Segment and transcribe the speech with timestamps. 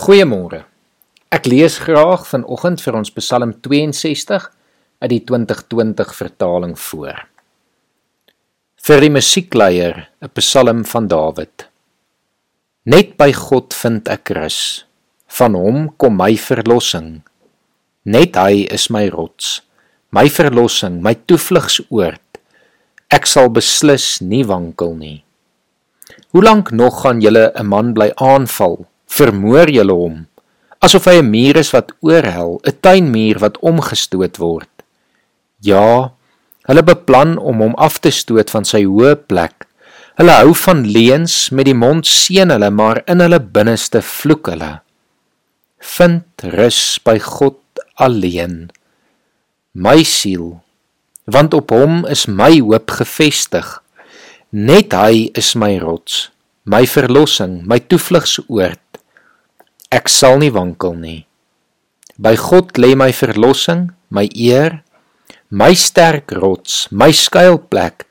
[0.00, 0.62] Goeiemôre.
[1.28, 4.46] Ek lees graag vanoggend vir ons Psalm 62
[5.04, 7.18] uit die 2020 vertaling voor.
[8.80, 11.66] Vir die musiekleier, 'n Psalm van Dawid.
[12.86, 14.86] Net by God vind ek rus.
[15.36, 17.20] Van hom kom my verlossing.
[18.04, 19.60] Net hy is my rots,
[20.12, 22.40] my verlossing, my toevlugsoord.
[23.10, 25.24] Ek sal beslis nie wankel nie.
[26.32, 28.89] Hoe lank nog gaan julle 'n man bly aanval?
[29.10, 30.18] Vermoor julle hom
[30.80, 34.72] asof hy 'n muur is wat oorhel, 'n tuinmuur wat omgestoot word.
[35.60, 36.12] Ja,
[36.64, 39.66] hulle beplan om hom af te stoot van sy hoë plek.
[40.16, 44.80] Hulle hou van leuns met die mond seën hulle, maar in hulle binneste vloek hulle.
[45.80, 46.24] Vind
[46.56, 47.60] rus by God
[47.96, 48.70] alleen.
[49.72, 50.60] My siel,
[51.24, 53.82] want op hom is my hoop gefestig.
[54.50, 56.30] Net hy is my rots,
[56.64, 58.89] my verlossing, my toevlugsoord.
[59.90, 61.24] Ek sal nie wankel nie.
[62.14, 64.84] By God lê my verlossing, my eer,
[65.50, 68.04] my sterk rots, my skuilplek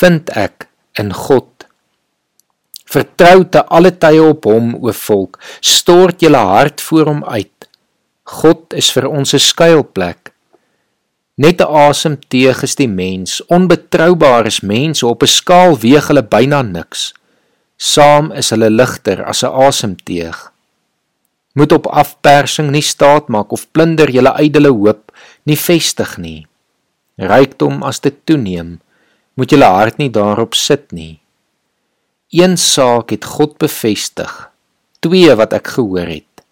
[0.00, 0.66] vind ek
[0.98, 1.68] in God.
[2.90, 7.68] Vertrou te alle tye op hom, o volk, stort julle hart voor hom uit.
[8.42, 10.32] God is vir ons 'n skuilplek.
[11.38, 16.22] Net 'n asem teeg is die mens, onbetroubaar is mense op 'n skaal weeg hulle
[16.22, 17.14] byna niks.
[17.78, 20.53] Saam is hulle ligter as 'n asemteug
[21.54, 25.14] moet op afpersing nie staat maak of plunder julle ydelle hoop
[25.46, 26.40] nie vestig nie.
[27.18, 28.78] Rykdom as dit toeneem,
[29.38, 31.20] moet julle hart nie daarop sit nie.
[32.34, 34.32] Een saak het God bevestig,
[34.98, 36.42] twee wat ek gehoor het.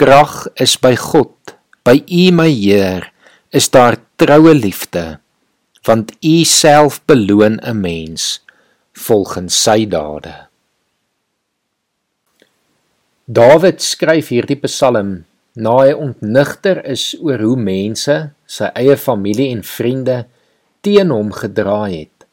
[0.00, 3.10] Krag is by God, by U my Heer,
[3.52, 5.20] is daar troue liefde,
[5.84, 8.40] want U self beloon 'n mens
[8.92, 10.51] volgens sy dade.
[13.32, 15.22] Dawid skryf hierdie Psalm
[15.56, 20.16] na hy ontnigter is oor hoe mense, sy eie familie en vriende
[20.84, 22.26] teen hom gedraai het.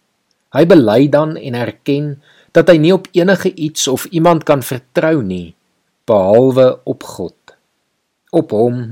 [0.51, 2.09] Hy bely dan en erken
[2.57, 5.53] dat hy nie op enige iets of iemand kan vertrou nie
[6.09, 7.55] behalwe op God.
[8.35, 8.83] Op hom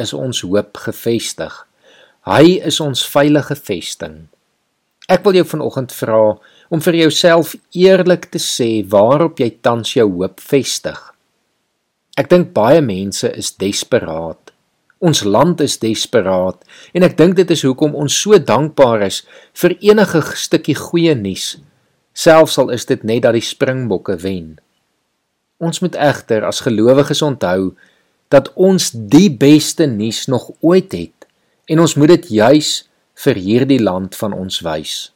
[0.00, 1.52] is ons hoop gefestig.
[2.30, 4.20] Hy is ons veilige vesting.
[5.12, 6.24] Ek wil jou vanoggend vra
[6.72, 11.09] om vir jouself eerlik te sê waarop jy tans jou hoop vestig.
[12.18, 14.50] Ek dink baie mense is desperaat.
[15.00, 16.58] Ons land is desperaat
[16.96, 19.22] en ek dink dit is hoekom ons so dankbaar is
[19.62, 21.54] vir enige stukkie goeie nuus,
[22.12, 24.58] selfs al is dit net dat die Springbokke wen.
[25.60, 27.72] Ons moet egter as gelowiges onthou
[28.32, 31.26] dat ons die beste nuus nog ooit het
[31.70, 32.74] en ons moet dit juis
[33.24, 35.10] vir hierdie land van ons wys.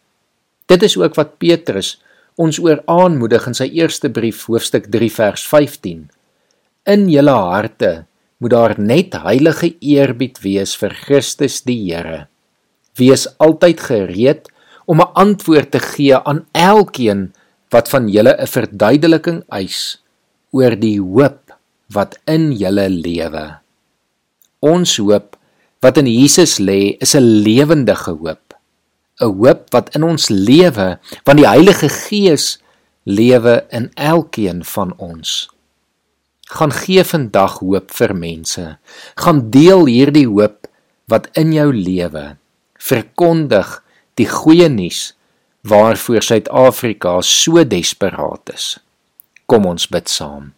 [0.70, 1.98] Dit is ook wat Petrus
[2.40, 6.06] ons oor aanmoedig in sy eerste brief hoofstuk 3 vers 15
[6.84, 8.04] in julle harte
[8.38, 12.26] moet daar net heilige eerbied wees vir Christus die Here.
[12.98, 14.50] Wees altyd gereed
[14.86, 17.32] om 'n antwoord te gee aan elkeen
[17.70, 19.98] wat van julle 'n verduideliking eis
[20.52, 21.56] oor die hoop
[21.88, 23.58] wat in julle lewe.
[24.60, 25.36] Ons hoop
[25.80, 28.54] wat in Jesus lê, is 'n lewendige hoop.
[29.20, 32.58] 'n Hoop wat in ons lewe, want die Heilige Gees
[33.04, 35.53] lewe in elkeen van ons
[36.54, 38.64] gaan gee vandag hoop vir mense.
[39.18, 40.68] Gaan deel hierdie hoop
[41.10, 42.36] wat in jou lewe.
[42.78, 43.80] Verkondig
[44.18, 45.12] die goeie nuus
[45.64, 48.66] waarvoor Suid-Afrika so desperaat is.
[49.48, 50.52] Kom ons bid saam.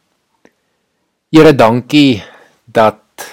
[1.35, 2.23] Here, dankie
[2.67, 3.27] dat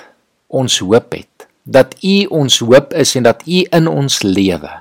[0.47, 1.47] ons hoop het.
[1.63, 4.71] Dat U ons hoop is en dat U in ons lewe.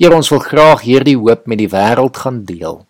[0.00, 2.82] Here, ons wil graag hierdie hoop met die wêreld gaan deel.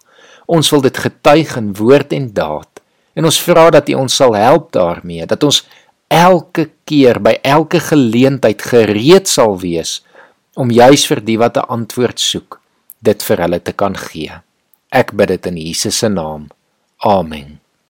[0.50, 2.79] Ons wil dit getuig in woord en daad.
[3.20, 5.60] En ons vra dat U ons sal help daarmee, dat ons
[6.08, 10.00] elke keer by elke geleentheid gereed sal wees
[10.56, 12.60] om juis vir die wat 'n antwoord soek,
[12.98, 14.32] dit vir hulle te kan gee.
[14.90, 16.48] Ek bid dit in Jesus se naam.
[16.98, 17.59] Amen.